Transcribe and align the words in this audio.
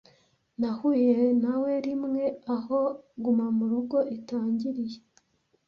Nahuye 0.59 1.17
nawe 1.43 1.71
rimwe 1.85 2.23
aho 2.55 2.79
gumamurugo 3.23 3.97
itangiriye. 4.17 4.97